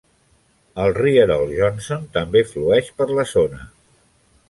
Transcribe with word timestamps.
El 0.85 0.93
rierol 0.99 1.53
Johnson 1.59 2.09
també 2.19 2.45
flueix 2.55 2.93
per 3.03 3.11
la 3.19 3.31
zona. 3.37 3.65